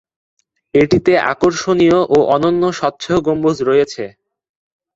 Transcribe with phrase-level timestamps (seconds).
[0.73, 4.03] এটিতে আকর্ষণীয় ও অনন্য স্বচ্ছ গম্বুজ রয়েছে।